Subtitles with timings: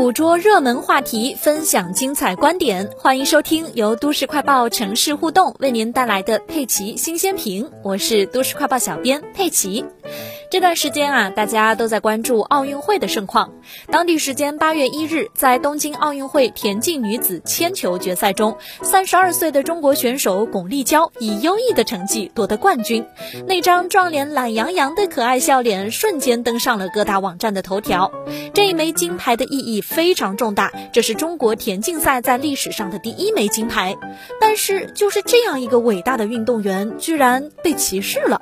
[0.00, 7.70] 捕捉热门话题，分享精彩观点，欢迎收听由都市快报城市互动为您带来的佩奇新鲜评。
[7.82, 9.84] 我是都市快报小编佩奇。
[10.50, 13.52] 这段时间啊，大家都在关注奥运会的盛况。
[13.86, 23.06] 当地时间八月一日，在东京奥运会田径女子铅球决赛中，三十二岁的中国选手巩立姣以优异的成绩夺得冠军。
[23.46, 28.10] 那张壮脸懒洋洋的可爱笑脸，瞬间登上了各大网站的头条。
[28.52, 33.96] 这一枚金牌的意义非常重大，这是中国田径赛在历史上的第一枚金牌。
[34.40, 38.40] 但是，就是这样一个伟大的运动员，居然被歧视了。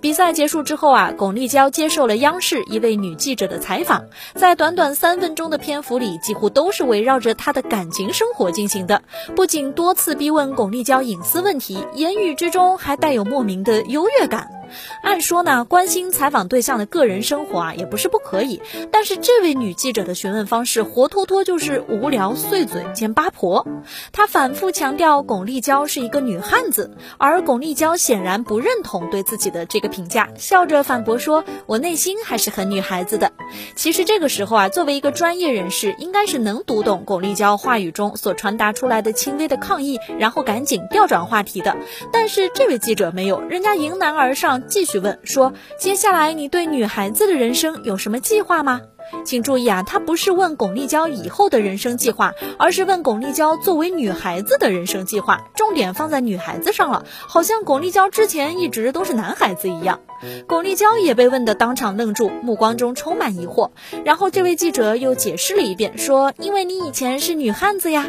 [0.00, 4.04] 比赛结束之后啊，巩立姣接受了央视一位女记者的采访，
[4.34, 9.02] 在短短三分钟的篇幅里，几乎都是围绕着她的感情生活进行的，
[9.34, 14.57] 不仅多次逼问巩立姣隐私问题，言语之中还带有莫名的优越感。
[15.02, 18.60] 按说呢，关心采访对象的个人生活啊，也不是不可以。
[18.90, 23.66] 但是这位女记者的询问方式，活脱脱就是无聊、碎嘴兼八婆。
[24.12, 33.32] 她反复强调巩立姣是一个女汉子，而巩立姣显然不认同对自己的这个评价，笑着反驳说：“我内心还是很女孩子的。”
[33.76, 41.76] 其实这个时候啊，作为一个专业人士，应该是能读懂巩立姣话语中所传达出来的轻微的抗议，然后赶紧调转话题的。
[42.12, 44.57] 但是这位记者没有，人家迎难而上。
[44.66, 48.80] 继续问说：“接下来你对女孩子的人生有什么计划吗？”
[49.24, 60.00] 请注意啊，他不是问巩立姣以后的人生计划，而是问巩立姣作为女孩子的人生计划，重点放在女孩子上了，好像巩立姣之前一直都是男孩子一样。
[60.48, 63.70] 巩立姣也被问得当场愣住，目光中充满疑惑。
[64.04, 68.06] 然后这位记者又解释了一遍，说：“因为你以前是女汉子呀。”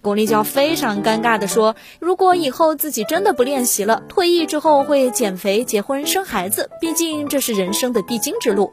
[0.00, 8.72] 巩立姣非常尴尬地说：“如果以后自己真的不练习了，退役之后会减肥、结婚、生孩子，毕竟这是人生的必经之路。”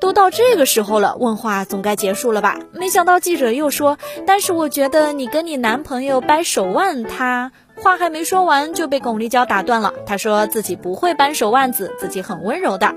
[0.00, 2.58] 都到这个时候了，问话总该结束了吧？
[2.72, 9.92] 没想到记者又说：“但是我觉得你跟你男朋友掰手腕，他……”话还没说完就被巩立姣打断了。
[10.06, 12.94] 他说自己不会掰手腕子，自己很温柔的。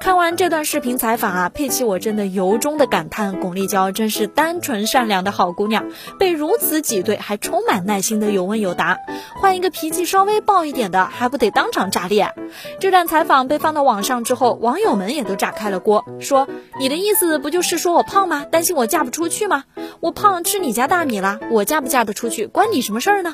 [0.00, 5.84] 看完这段视频采访啊，佩奇我真的由衷的感叹，巩立姣真是单纯善良的好姑娘，
[6.18, 8.98] 被如此挤兑还充满耐心的有问有答。
[9.40, 12.32] 换一个脾气稍微暴一点的，还不得当场炸裂？
[12.80, 18.44] 这段采访被放到网上之后，网友们也都炸开了锅，说你的意思不就是说我胖吗？
[18.50, 19.64] 担心我嫁不出去吗？
[20.00, 23.32] 我胖吃你家大米了，我嫁不嫁得出去关你什么事儿呢？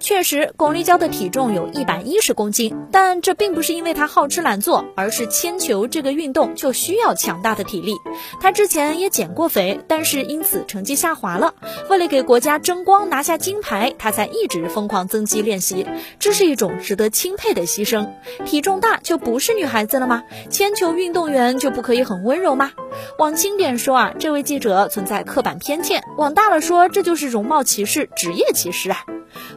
[0.00, 7.94] 确实，巩立姣的体重有一百一十公斤，但这并不是因为她好吃懒做，而是铅球这个运动就需要强大的体力。
[8.40, 11.54] 她之前也减过肥，但是因此成绩下滑了。
[11.88, 15.86] 为了给国家争光拿下金牌，她才一直疯狂增肌练习。
[16.18, 18.10] 这是一种值得钦佩的牺牲。
[18.44, 20.24] 体重大就不是女孩子了吗？
[20.50, 22.72] 铅球运动员就不可以很温柔吗？
[23.18, 29.04] 往轻点说啊，这位记者存在刻板偏见；往大了说，这就是容貌歧视、职业歧视啊。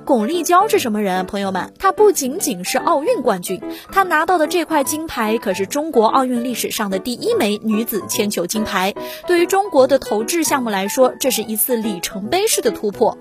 [0.05, 1.25] 巩立姣是什么人？
[1.25, 3.61] 朋友们，她不仅仅是奥运冠军，
[3.91, 8.93] 她拿到的这块金牌可是中国奥运历史上的第一枚女子铅球金牌。
[9.27, 13.17] 对于中国的投掷项目来说，这是一次里程碑式的突破。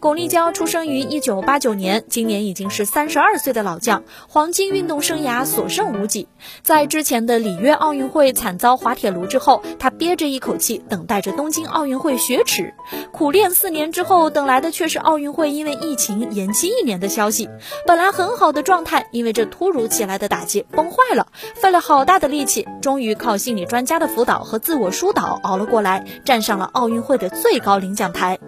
[0.00, 6.26] 巩立姣出生于一九八九年，今年已经是三十二岁的老将，黄金运动生涯所剩无几。
[6.62, 12.72] 在之前的里约奥运会惨遭滑铁卢之后，他憋着一口气，等待着东京奥运会雪耻。
[13.12, 17.48] 苦练四年之后，等来的却是奥运会因为疫情延期一年的消息。
[17.86, 21.26] 本来很好的状态，因为这突如其来的打击崩坏了。
[21.54, 28.38] 费了好大的力气，终于靠心理专家的辅导和自我疏导熬了过来，站上了奥运会的最高领奖台。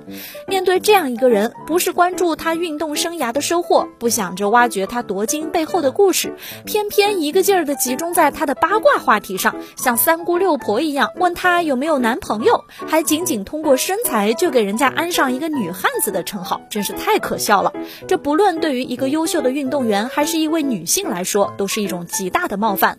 [0.48, 1.11] 面对这样。
[1.12, 6.34] 一个人不是关注他运动生涯的收获，不想着挖掘他夺金背后的故事，
[6.64, 17.74] 偏偏一个劲儿的集中在他的八卦话题上，像三姑六婆一样问他有没有男朋友，还仅仅通过身材就给人家安上一个女汉子的称号，真是太可笑了。
[18.08, 22.98] 这不论对于一个优秀的运动员，还是一位女性来说，都是一种极大的冒犯。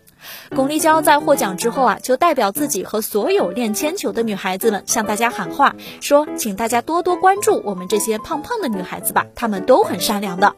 [0.54, 10.54] 巩立姣在获奖之后啊，就代表自己和所有练铅球的女孩子们向大家喊话，说请大家多多关注我们这些胖胖的女孩子吧，她们都很善良的。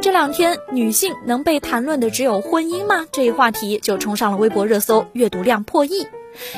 [0.00, 3.06] 这两天，女性能被谈论的只有婚姻吗？
[3.12, 6.06] 这一话题就冲上了微博热搜，阅读量破亿。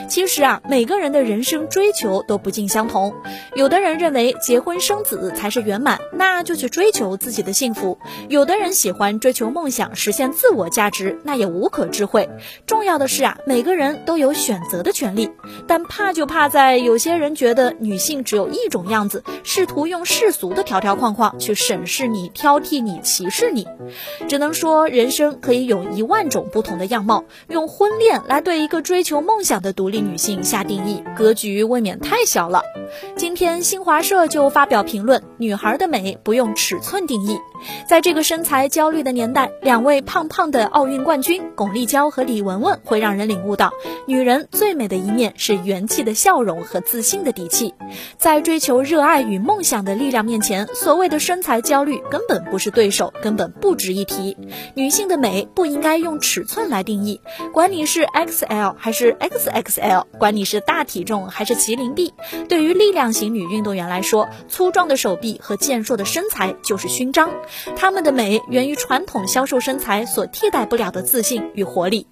[0.08, 3.14] 其实啊，每个人的人生追求都不尽相同。
[3.54, 7.98] 有的人认为结婚生子才是圆满，那就去追求自己的幸福；
[8.28, 12.28] 有的人喜欢追求梦想，实现自我价值，那也无可智慧。
[12.66, 15.30] 重要的是啊，每个人都有选择的权利。
[15.66, 23.66] 但怕就怕在有些人觉得女性只有一种样子，试图用世俗的条条框框去审视你、挑剔你、歧视你。
[24.28, 27.24] 只能说，人生可以有一万种不同的样貌。
[27.48, 29.63] 用婚恋来对一个追求梦想。
[29.64, 32.62] 的独立女性下定义，格局未免太小了。
[33.16, 37.38] 今天新华社就发表评论：女孩的美不用尺寸定义。
[37.88, 43.72] 在这个身材焦虑的年代，两位胖胖的奥运冠军巩立姣和李雯雯会让人领悟到，
[44.06, 47.74] 女人最美的一面是元气的笑容和自信的底气。
[48.18, 54.36] 在追求热爱与梦想的力量面前，所谓的身材焦虑根本不是对手，根本不值一提。
[54.74, 57.20] 女性的美不应该用尺寸来定义，
[57.52, 62.12] 管你是 XL 还是 XXL，管你是大体重还是麒麟臂，
[62.48, 67.30] 对于力量型女运动员来说，粗壮的手臂和健硕的身材就是勋章。
[67.74, 72.06] 她们的美源于传统销售身材所替代不了的自信与活力。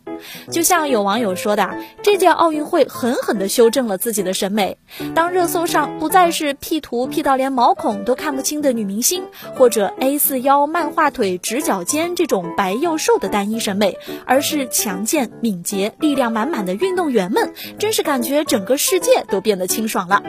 [0.50, 1.70] 就像有网友说的，
[2.02, 4.78] 这届奥运会狠狠地修正了自己的审美。
[5.14, 9.24] 当热搜上不再是 P 图 P 到连毛孔都看不清的女明星，
[9.56, 20.22] 或者 A 四腰、漫画腿、直角肩这种白又瘦的单一审美，而是强健、敏捷、力量满满的运动员们，真是感觉整个世界都变得清爽了。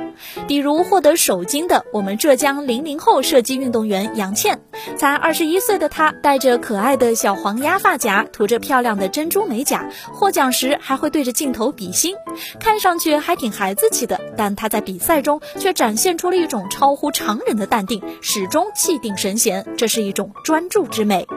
[0.48, 4.62] 比如获得首金的我们浙江零零后射击运动员杨倩，
[4.98, 9.83] 才二十一岁的她，带着可爱的小黄鸭发夹，涂着漂亮的珍珠美甲。
[10.14, 12.16] 获奖时还会对着镜头比心，
[12.60, 21.28] 看上去还挺孩子气的，但他在比赛中却展现出了一种超乎常人的淡定，始终气定神闲，这是一种专注之美。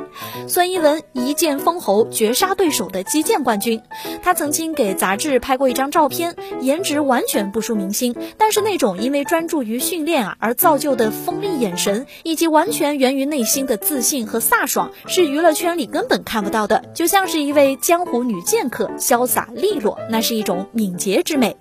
[0.49, 3.83] 孙一文一剑封喉，绝杀对手的击剑冠军。
[4.23, 16.85] 他曾经给杂志拍过一张照片，颜值完全不输明星，但是那种因为专注于训练啊而造就的锋利眼神，以及完全源于内心的自信和飒爽，是娱乐圈里根本看不到的。
[16.95, 21.57] 就像是一位江湖女剑客，潇洒利落，那是一种敏捷之美。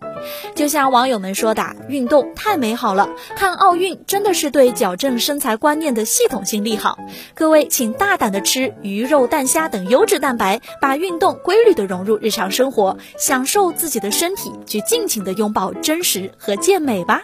[0.56, 6.98] 就像网友们说的，运动太美好了，看奥运真的是对矫正身材观念的系统性利好。
[7.34, 17.22] 各位请大胆的吃鱼肉、蛋虾等优质蛋白，把运动规律的融入日常生活，享受自己的身体，去尽情的拥抱真实和健美吧。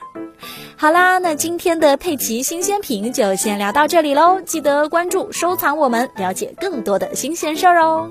[0.76, 8.10] 好啦，那今天的佩奇新鲜品就先聊到这里喽，记得关注、收藏我们，了解更多的新鲜事儿哦。